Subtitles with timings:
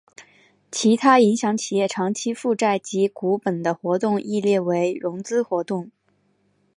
[0.71, 5.91] 其他影响企业长期负债及股本的活动亦列为融资活动。